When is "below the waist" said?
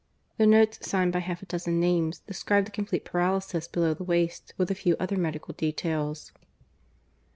3.67-4.51